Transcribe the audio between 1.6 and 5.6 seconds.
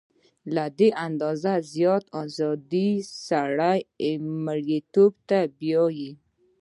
زیاته ازادي سړی مرییتوب ته